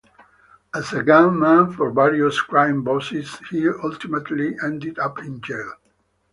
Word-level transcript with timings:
As 0.73 0.93
a 0.93 1.03
gun 1.03 1.37
man 1.37 1.73
for 1.73 1.91
various 1.91 2.41
crime 2.41 2.81
bosses, 2.83 3.37
he 3.51 3.69
ultimately 3.69 4.55
ended 4.63 4.97
up 4.97 5.19
in 5.19 5.39
jail. 5.41 5.73